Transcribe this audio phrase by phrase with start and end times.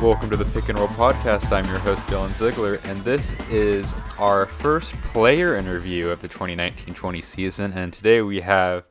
[0.00, 1.52] Welcome to the Pick and Roll Podcast.
[1.52, 3.86] I'm your host, Dylan Ziegler, and this is
[4.18, 7.74] our first player interview of the 2019 20 season.
[7.74, 8.84] And today we have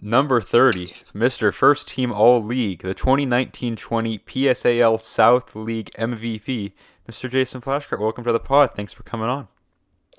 [0.00, 1.52] number 30, Mr.
[1.52, 6.72] First Team All League, the 2019 20 PSAL South League MVP,
[7.06, 7.30] Mr.
[7.30, 8.00] Jason Flashcart.
[8.00, 8.70] Welcome to the pod.
[8.74, 9.46] Thanks for coming on.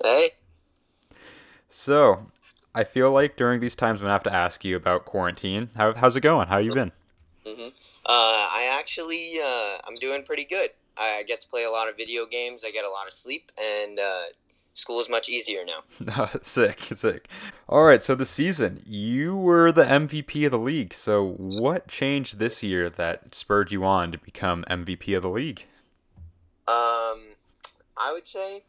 [0.04, 0.30] Hey.
[1.68, 2.28] So,
[2.76, 5.70] I feel like during these times I'm going to have to ask you about quarantine.
[5.74, 6.46] How, how's it going?
[6.46, 6.92] How you been?
[7.44, 7.68] Mm-hmm.
[8.06, 8.41] Uh,
[8.82, 10.70] actually, uh, I'm doing pretty good.
[10.96, 12.64] I get to play a lot of video games.
[12.66, 14.22] I get a lot of sleep, and uh,
[14.74, 16.28] school is much easier now.
[16.42, 17.28] sick, sick.
[17.68, 20.94] All right, so the season, you were the MVP of the league.
[20.94, 25.64] So what changed this year that spurred you on to become MVP of the league?
[26.66, 27.36] Um,
[27.96, 28.64] I would say,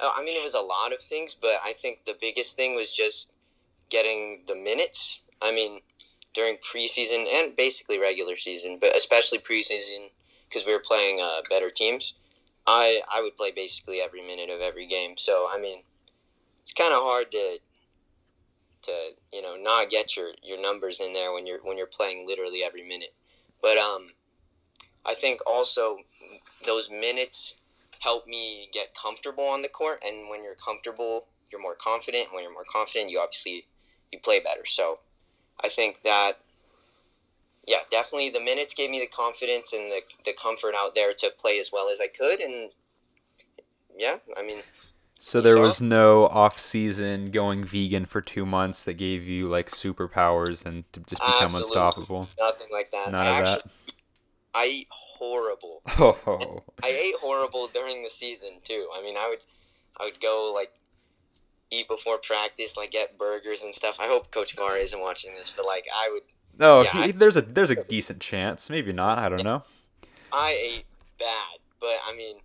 [0.00, 2.74] uh, I mean, it was a lot of things, but I think the biggest thing
[2.74, 3.30] was just
[3.90, 5.20] getting the minutes.
[5.42, 5.80] I mean,
[6.34, 10.10] during preseason and basically regular season, but especially preseason
[10.48, 12.14] because we were playing uh, better teams.
[12.66, 15.16] I I would play basically every minute of every game.
[15.16, 15.82] So I mean,
[16.62, 17.58] it's kind of hard to
[18.82, 18.92] to
[19.32, 22.62] you know not get your, your numbers in there when you're when you're playing literally
[22.62, 23.14] every minute.
[23.62, 24.08] But um,
[25.06, 25.98] I think also
[26.66, 27.54] those minutes
[28.00, 32.32] help me get comfortable on the court, and when you're comfortable, you're more confident.
[32.32, 33.66] When you're more confident, you obviously
[34.12, 34.66] you play better.
[34.66, 35.00] So
[35.62, 36.40] I think that,
[37.66, 41.30] yeah, definitely the minutes gave me the confidence and the, the comfort out there to
[41.38, 42.40] play as well as I could.
[42.40, 42.70] And
[43.96, 44.58] yeah, I mean.
[45.18, 49.70] So there was no off season going vegan for two months that gave you like
[49.70, 51.76] superpowers and to just become Absolutely.
[51.76, 52.28] unstoppable.
[52.38, 53.12] Nothing like that.
[53.12, 53.70] None I of actually,
[54.54, 55.82] I ate horrible.
[55.86, 55.98] that.
[56.26, 58.88] Oh, I ate horrible during the season too.
[58.94, 59.38] I mean, I would,
[59.98, 60.72] I would go like
[61.80, 63.96] eat before practice, like get burgers and stuff.
[64.00, 66.22] I hope Coach Gar isn't watching this, but like I would,
[66.60, 68.70] oh, Yeah, I- there's a there's a decent chance.
[68.70, 69.18] Maybe not.
[69.18, 69.62] I don't know.
[70.32, 70.84] I ate
[71.18, 71.58] bad.
[71.80, 72.36] But I mean,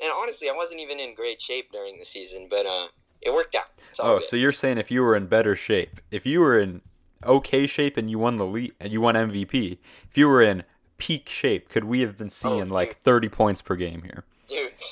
[0.00, 2.86] and honestly, I wasn't even in great shape during the season, but uh,
[3.20, 3.66] it worked out.
[4.00, 4.28] Oh, good.
[4.28, 6.80] so you're saying if you were in better shape, if you were in
[7.24, 9.78] okay shape and you won the lead and you won MVP,
[10.10, 10.62] if you were in
[10.98, 14.24] peak shape, could we have been seeing like 30 points per game here?
[14.48, 14.72] dude.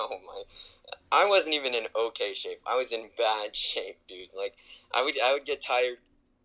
[0.00, 0.42] Oh my.
[1.10, 2.60] I wasn't even in okay shape.
[2.66, 4.30] I was in bad shape, dude.
[4.36, 4.54] Like
[4.94, 5.98] I would I would get tired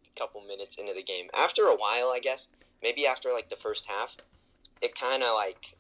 [0.05, 1.27] a couple minutes into the game.
[1.35, 2.47] After a while, I guess,
[2.81, 4.15] maybe after like the first half,
[4.81, 5.75] it kind of like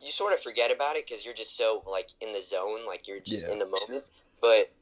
[0.00, 3.08] you sort of forget about it cuz you're just so like in the zone, like
[3.08, 3.52] you're just Yeah.
[3.52, 4.04] in the moment.
[4.40, 4.72] But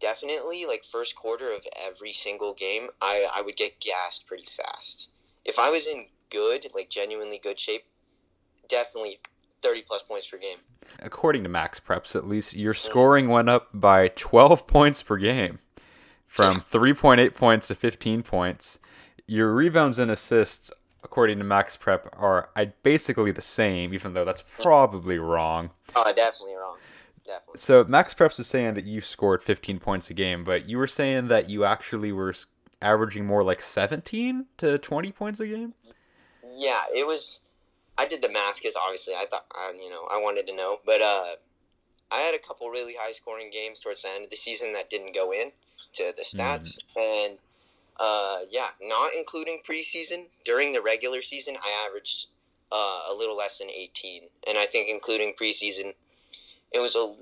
[0.00, 5.10] definitely like first quarter of every single game, I I would get gassed pretty fast.
[5.44, 7.84] If I was in good, like genuinely good shape,
[8.68, 9.20] definitely
[9.62, 10.58] 30 plus points per game.
[11.00, 15.58] According to MaxPreps, at least, your scoring went up by 12 points per game
[16.26, 18.78] from 3.8 points to 15 points.
[19.26, 20.70] Your rebounds and assists,
[21.02, 22.50] according to MaxPrep, are
[22.82, 25.70] basically the same, even though that's probably wrong.
[25.96, 26.78] Oh, definitely wrong.
[27.24, 27.58] Definitely.
[27.58, 31.28] So MaxPreps is saying that you scored 15 points a game, but you were saying
[31.28, 32.34] that you actually were
[32.80, 35.74] averaging more like 17 to 20 points a game.
[36.54, 37.40] Yeah, it was.
[38.02, 40.78] I did the math because obviously I thought, I, you know, I wanted to know.
[40.84, 41.34] But uh,
[42.10, 44.90] I had a couple really high scoring games towards the end of the season that
[44.90, 45.52] didn't go in
[45.94, 46.78] to the stats.
[46.96, 47.38] And
[48.00, 52.26] uh, yeah, not including preseason, during the regular season, I averaged
[52.72, 54.22] uh, a little less than 18.
[54.48, 55.94] And I think including preseason,
[56.72, 57.14] it was a,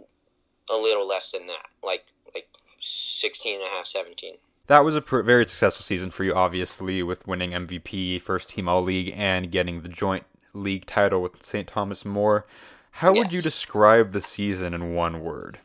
[0.72, 2.48] a little less than that, like like
[2.80, 4.36] 16 and a half, 17.
[4.68, 8.68] That was a pr- very successful season for you, obviously, with winning MVP, first team
[8.68, 11.68] All League, and getting the joint league title with St.
[11.68, 12.46] Thomas More.
[12.92, 15.58] How would you describe the season in one word?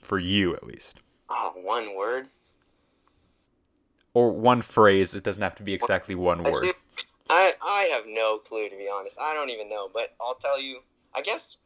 [0.00, 1.00] For you, at least.
[1.28, 2.28] Oh, one word?
[4.14, 5.14] Or one phrase.
[5.14, 6.66] It doesn't have to be exactly one word.
[7.28, 9.18] I I have no clue to be honest.
[9.20, 10.80] I don't even know, but I'll tell you.
[11.14, 11.56] I guess,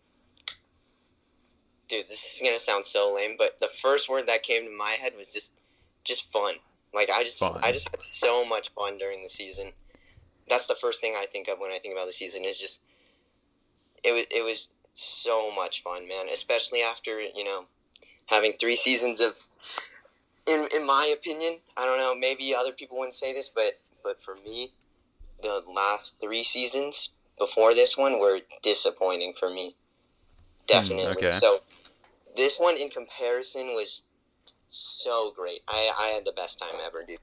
[1.88, 4.92] dude, this is gonna sound so lame, but the first word that came to my
[4.92, 5.52] head was just
[6.04, 6.54] just fun.
[6.94, 7.58] Like I just Fun.
[7.62, 9.72] I just had so much fun during the season.
[10.50, 12.44] That's the first thing I think of when I think about the season.
[12.44, 12.80] Is just
[14.04, 16.26] it was it was so much fun, man.
[16.30, 17.64] Especially after you know
[18.26, 19.36] having three seasons of.
[20.46, 22.14] In, in my opinion, I don't know.
[22.14, 24.72] Maybe other people wouldn't say this, but but for me,
[25.42, 29.76] the last three seasons before this one were disappointing for me.
[29.76, 31.26] Hmm, Definitely.
[31.26, 31.30] okay.
[31.30, 31.60] So
[32.36, 34.02] this one in comparison was
[34.68, 35.60] so great.
[35.68, 37.18] I, I had the best time ever, dude.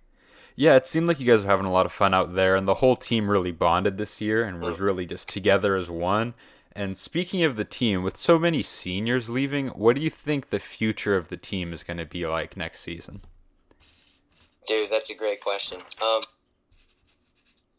[0.59, 2.67] Yeah, it seemed like you guys were having a lot of fun out there, and
[2.67, 6.33] the whole team really bonded this year and was really just together as one.
[6.71, 10.59] And speaking of the team, with so many seniors leaving, what do you think the
[10.59, 13.21] future of the team is going to be like next season?
[14.67, 15.79] Dude, that's a great question.
[16.01, 16.23] Um,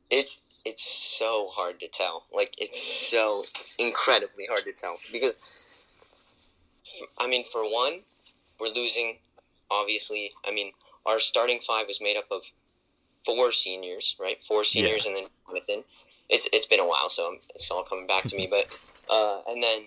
[0.09, 2.27] it's it's so hard to tell.
[2.33, 3.45] Like it's so
[3.77, 5.35] incredibly hard to tell because
[7.19, 8.03] I mean, for one,
[8.61, 9.19] we're losing.
[9.69, 10.73] Obviously, I mean,
[11.05, 12.43] our starting five is made up of
[13.29, 14.39] four seniors, right?
[14.43, 15.09] Four seniors yeah.
[15.09, 15.85] and then Jonathan.
[16.31, 18.49] It's it's been a while, so it's all coming back to me.
[18.51, 18.69] But
[19.11, 19.83] uh, and then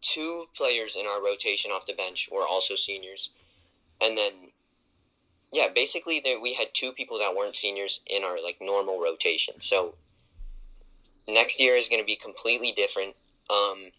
[0.00, 3.30] two players in our rotation off the bench were also seniors,
[4.00, 4.32] and then
[5.52, 9.60] yeah, basically there, we had two people that weren't seniors in our like normal rotation.
[9.60, 9.94] So
[11.28, 13.14] next year is going to be completely different.
[13.50, 13.90] Um,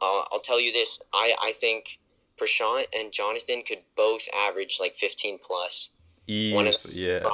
[0.00, 1.98] uh, I'll tell you this: I I think
[2.40, 5.90] Prashant and Jonathan could both average like fifteen plus.
[6.30, 7.28] One of them, yeah.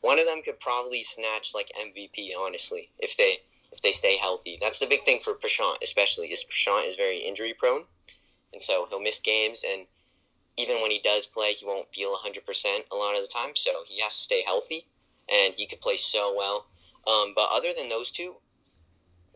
[0.00, 3.38] one of them could probably snatch like MVP, honestly, if they
[3.70, 4.58] if they stay healthy.
[4.60, 7.84] That's the big thing for Prashant, especially, is Prashant is very injury prone,
[8.52, 9.86] and so he'll miss games, and
[10.56, 13.50] even when he does play, he won't feel hundred percent a lot of the time.
[13.54, 14.86] So he has to stay healthy,
[15.30, 16.66] and he could play so well.
[17.06, 18.36] Um, but other than those two,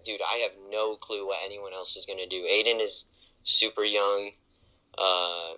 [0.04, 2.46] dude, I have no clue what anyone else is gonna do.
[2.50, 3.04] Aiden is
[3.44, 4.30] super young.
[4.96, 5.54] Uh,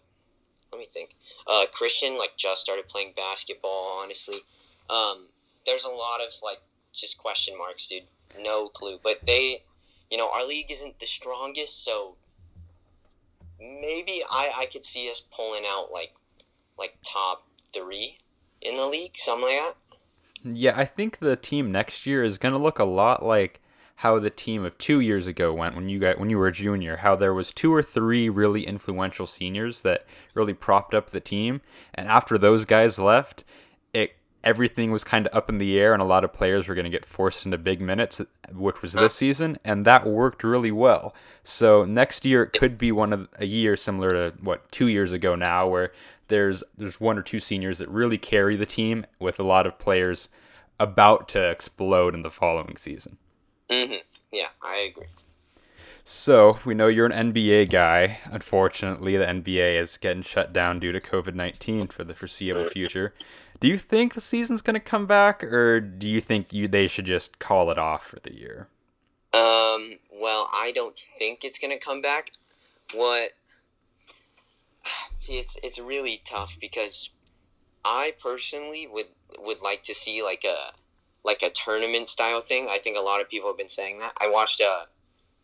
[0.74, 1.14] let me think.
[1.46, 4.00] Uh, Christian like just started playing basketball.
[4.02, 4.40] Honestly,
[4.90, 5.28] um,
[5.66, 6.58] there's a lot of like
[6.92, 8.04] just question marks, dude.
[8.40, 8.98] No clue.
[9.02, 9.62] But they,
[10.10, 12.16] you know, our league isn't the strongest, so
[13.60, 16.12] maybe I I could see us pulling out like
[16.78, 18.18] like top three
[18.60, 19.76] in the league, something like that.
[20.42, 23.60] Yeah, I think the team next year is gonna look a lot like
[23.96, 26.52] how the team of two years ago went when you got when you were a
[26.52, 26.96] junior.
[26.96, 31.60] How there was two or three really influential seniors that really propped up the team,
[31.94, 33.44] and after those guys left,
[33.92, 36.74] it everything was kind of up in the air, and a lot of players were
[36.74, 38.20] going to get forced into big minutes,
[38.52, 41.14] which was this season, and that worked really well.
[41.42, 45.12] So next year it could be one of a year similar to what two years
[45.12, 45.92] ago now, where
[46.28, 49.78] there's there's one or two seniors that really carry the team, with a lot of
[49.78, 50.28] players
[50.80, 53.16] about to explode in the following season.
[53.70, 54.02] Mm-hmm.
[54.32, 55.06] Yeah, I agree.
[56.04, 58.18] So we know you're an NBA guy.
[58.26, 63.14] Unfortunately, the NBA is getting shut down due to COVID nineteen for the foreseeable future.
[63.60, 66.88] Do you think the season's going to come back, or do you think you they
[66.88, 68.68] should just call it off for the year?
[69.32, 69.98] Um.
[70.12, 72.32] Well, I don't think it's going to come back.
[72.92, 73.30] What?
[75.12, 77.08] See, it's it's really tough because
[77.82, 79.08] I personally would
[79.38, 80.72] would like to see like a
[81.24, 82.68] like a tournament style thing.
[82.70, 84.16] I think a lot of people have been saying that.
[84.20, 84.84] I watched uh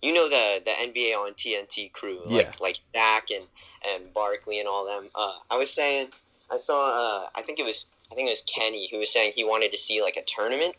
[0.02, 2.52] you know the the NBA on TNT crew, like yeah.
[2.60, 3.46] like Shaq and
[3.86, 5.08] and Barkley and all them.
[5.14, 6.08] Uh, I was saying
[6.50, 9.32] I saw uh, I think it was I think it was Kenny who was saying
[9.34, 10.74] he wanted to see like a tournament,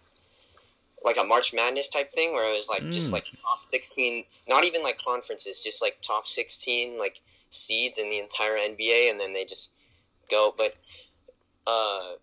[1.03, 2.91] like a March Madness type thing, where it was like mm.
[2.91, 7.21] just like top sixteen, not even like conferences, just like top sixteen like
[7.51, 9.69] seeds in the entire NBA, and then they just
[10.29, 10.53] go.
[10.55, 10.75] But
[11.67, 12.13] uh,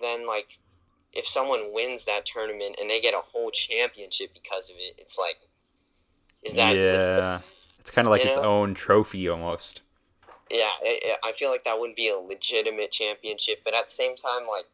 [0.00, 0.58] then like
[1.12, 5.18] if someone wins that tournament and they get a whole championship because of it, it's
[5.18, 5.38] like,
[6.42, 7.40] is that yeah?
[7.80, 8.44] It's kind of like its know?
[8.44, 9.80] own trophy almost.
[10.50, 13.92] Yeah, it, it, I feel like that wouldn't be a legitimate championship, but at the
[13.92, 14.66] same time, like.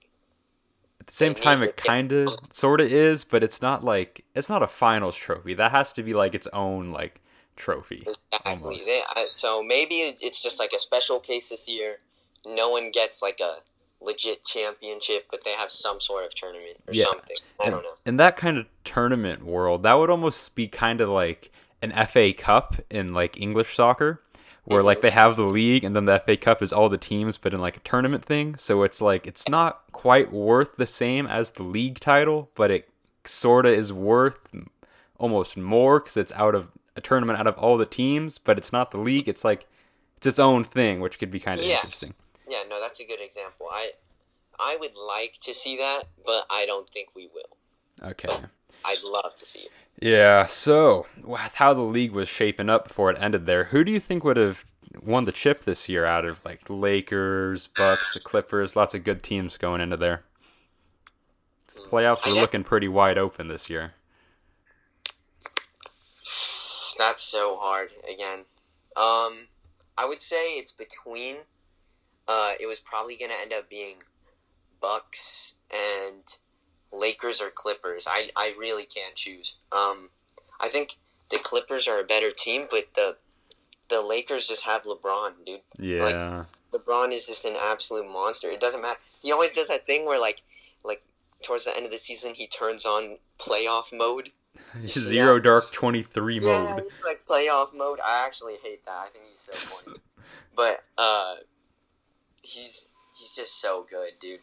[1.01, 4.49] At the same time, it kind of, sort of is, but it's not like it's
[4.49, 5.55] not a finals trophy.
[5.55, 7.21] That has to be like its own like
[7.55, 8.05] trophy.
[8.33, 8.83] Exactly.
[8.85, 9.03] They,
[9.33, 11.99] so maybe it's just like a special case this year.
[12.45, 13.59] No one gets like a
[14.01, 17.05] legit championship, but they have some sort of tournament or yeah.
[17.05, 17.37] something.
[17.61, 17.95] I don't know.
[18.05, 21.51] In that kind of tournament world, that would almost be kind of like
[21.83, 24.23] an FA Cup in like English soccer,
[24.65, 24.87] where mm-hmm.
[24.87, 27.55] like they have the league and then the FA Cup is all the teams, but
[27.55, 28.57] in like a tournament thing.
[28.57, 32.89] So it's like it's not quite worth the same as the league title, but it
[33.25, 34.39] sort of is worth
[35.19, 38.73] almost more because it's out of a tournament out of all the teams, but it's
[38.73, 39.29] not the league.
[39.29, 39.67] It's like
[40.17, 41.77] it's its own thing, which could be kind of yeah.
[41.77, 42.15] interesting.
[42.49, 43.67] Yeah, no, that's a good example.
[43.71, 43.93] I
[44.59, 47.57] I would like to see that, but I don't think we will.
[48.11, 48.29] Okay.
[48.29, 48.45] But
[48.85, 49.73] I'd love to see it.
[50.01, 53.91] Yeah, so with how the league was shaping up before it ended there, who do
[53.91, 54.65] you think would have
[55.03, 59.23] won the chip this year out of like Lakers, Bucks, the Clippers, lots of good
[59.23, 60.25] teams going into there?
[61.75, 63.95] The mm, playoffs are looking pretty wide open this year.
[66.99, 68.41] That's so hard again.
[68.97, 69.49] Um
[69.99, 71.37] I would say it's between
[72.29, 73.97] uh, it was probably going to end up being
[74.81, 76.23] Bucks and
[76.93, 78.07] Lakers or Clippers.
[78.09, 79.57] I, I really can't choose.
[79.73, 80.11] Um,
[80.61, 80.97] I think
[81.31, 83.17] the Clippers are a better team, but the
[83.89, 85.61] the Lakers just have LeBron, dude.
[85.79, 86.03] Yeah.
[86.03, 88.51] Like, LeBron is just an absolute monster.
[88.51, 88.99] It doesn't matter.
[89.23, 90.43] He always does that thing where like
[90.85, 91.03] like
[91.43, 94.31] towards the end of the season he turns on playoff mode.
[94.89, 96.49] Zero dark twenty three mode.
[96.49, 98.01] Yeah, it's like playoff mode.
[98.05, 99.07] I actually hate that.
[99.07, 99.53] I think he's so
[99.85, 99.99] funny.
[100.55, 101.35] but uh
[102.47, 102.87] he's
[103.19, 104.41] he's just so good, dude.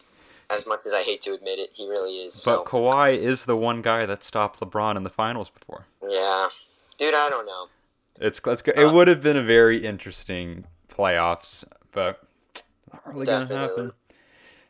[0.49, 2.33] As much as I hate to admit it, he really is.
[2.35, 5.85] But So Kawhi is the one guy that stopped LeBron in the finals before.
[6.01, 6.49] yeah,
[6.97, 7.67] dude, I don't know.
[8.19, 8.73] It's let's go.
[8.75, 12.21] It Uh, would have been a very interesting playoffs, but
[12.91, 13.91] not really gonna happen.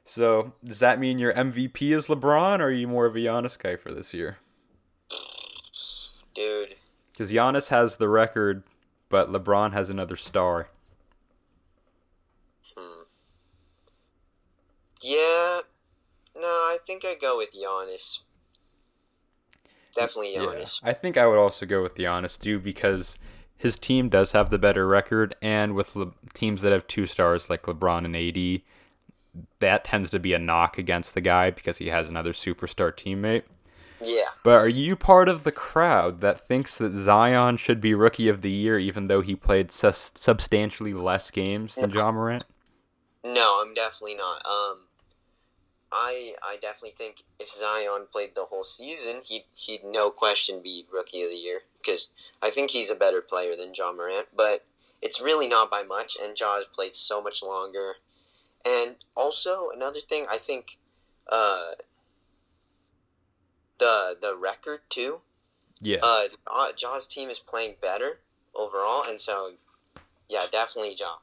[0.06, 3.58] So does that mean your MVP is LeBron, or are you more of a Giannis
[3.58, 4.38] guy for this year?
[6.36, 6.76] Dude,
[7.12, 8.64] Because Giannis has the record,
[9.10, 10.68] but LeBron has another star.
[15.04, 15.60] Yeah,
[16.36, 18.20] no, I think I go with Giannis.
[19.96, 20.80] Definitely Giannis.
[20.84, 23.20] I think I would also go with Giannis too because
[23.58, 27.50] his team does have the better record, and with Le- teams that have two stars
[27.50, 28.62] like LeBron and AD,
[29.60, 33.44] that tends to be a knock against the guy because he has another superstar teammate.
[34.02, 34.26] Yeah.
[34.44, 38.42] But are you part of the crowd that thinks that Zion should be Rookie of
[38.42, 42.46] the Year even though he played sus- substantially less games than Ja Morant?
[43.24, 44.46] No, I'm definitely not.
[44.46, 44.88] Um,
[45.94, 50.88] I I definitely think if Zion played the whole season, he'd he'd no question be
[50.92, 52.10] rookie of the year because
[52.42, 54.28] I think he's a better player than Ja Morant.
[54.36, 54.66] But
[55.02, 57.96] it's really not by much, and Ja's played so much longer.
[58.66, 60.78] And also another thing, I think,
[61.32, 61.72] uh,
[63.78, 65.22] the the record too.
[65.80, 66.00] Yeah.
[66.02, 68.20] Uh, Ja's team is playing better
[68.56, 69.54] overall, and so
[70.30, 71.18] yeah, definitely Ja.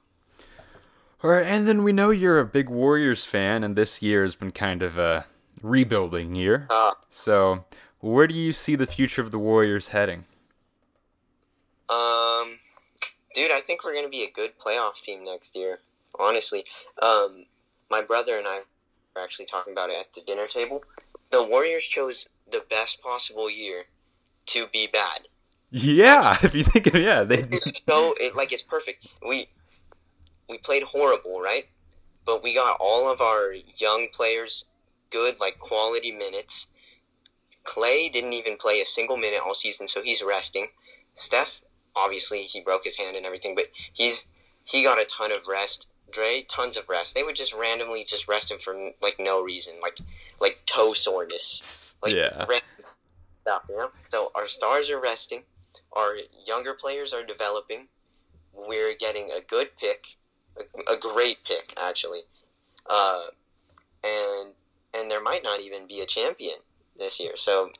[1.22, 4.34] All right, and then we know you're a big Warriors fan, and this year has
[4.34, 5.26] been kind of a
[5.60, 6.66] rebuilding year.
[6.70, 7.66] Uh, So,
[7.98, 10.24] where do you see the future of the Warriors heading?
[11.90, 12.58] Um,
[13.34, 15.80] dude, I think we're gonna be a good playoff team next year.
[16.18, 16.64] Honestly,
[17.02, 17.44] um,
[17.90, 18.60] my brother and I
[19.14, 20.82] were actually talking about it at the dinner table.
[21.28, 23.84] The Warriors chose the best possible year
[24.46, 25.28] to be bad.
[25.70, 27.38] Yeah, if you think of yeah, they
[27.86, 29.06] so it like it's perfect.
[29.26, 29.48] We
[30.50, 31.66] we played horrible, right?
[32.26, 34.66] But we got all of our young players
[35.10, 36.66] good, like quality minutes.
[37.64, 40.68] Clay didn't even play a single minute all season, so he's resting.
[41.14, 41.60] Steph,
[41.96, 44.26] obviously, he broke his hand and everything, but he's
[44.64, 45.86] he got a ton of rest.
[46.12, 47.14] Dray, tons of rest.
[47.14, 49.98] They would just randomly just rest him for like no reason, like
[50.40, 52.44] like toe soreness like yeah.
[52.48, 52.60] random
[53.42, 53.90] stuff, you know.
[54.08, 55.42] So our stars are resting,
[55.92, 56.16] our
[56.46, 57.88] younger players are developing.
[58.52, 60.16] We're getting a good pick,
[60.58, 62.22] a, a great pick actually,
[62.88, 63.26] uh,
[64.04, 64.52] and
[64.94, 66.56] and there might not even be a champion
[66.98, 67.32] this year.
[67.36, 67.70] So,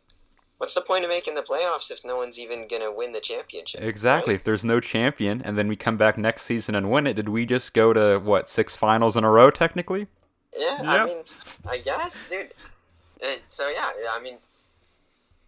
[0.59, 3.83] what's the point of making the playoffs if no one's even gonna win the championship?
[3.83, 4.35] Exactly.
[4.35, 7.29] If there's no champion and then we come back next season and win it, did
[7.29, 10.07] we just go to what, six finals in a row technically?
[10.57, 10.91] Yeah, Yeah.
[10.91, 11.19] I mean,
[11.69, 12.53] I guess, dude.
[13.49, 14.39] So yeah, I mean,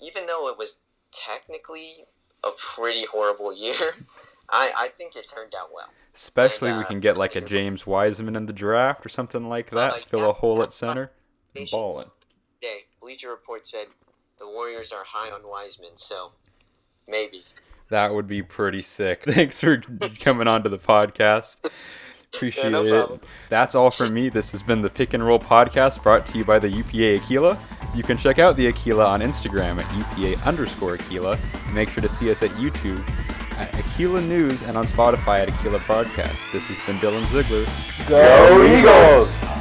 [0.00, 0.76] even though it was
[1.12, 2.04] technically
[2.44, 3.94] a pretty horrible year,
[4.50, 5.88] I I think it turned out well.
[6.14, 9.48] Especially And, we uh, can get like a James Wiseman in the draft or something
[9.48, 10.28] like that, Uh, fill yeah.
[10.28, 11.10] a hole at center,
[11.54, 12.10] They and should- ballin'.
[12.60, 13.86] Today, Bleacher Report said
[14.38, 16.32] the Warriors are high on Wiseman, so
[17.08, 17.44] maybe.
[17.88, 19.22] That would be pretty sick.
[19.28, 19.78] Thanks for
[20.20, 21.70] coming on to the podcast.
[22.34, 22.82] Appreciate no
[23.14, 23.24] it.
[23.50, 24.28] That's all from me.
[24.30, 27.58] This has been the Pick and Roll podcast brought to you by the UPA Aquila.
[27.94, 31.36] You can check out the Aquila on Instagram at UPA underscore Aquila.
[31.66, 33.06] And make sure to see us at YouTube
[33.62, 36.36] at Aquila News and on Spotify at Aquila Podcast.
[36.52, 37.64] This has been Dylan Ziegler.
[38.08, 39.51] Go go Eagles!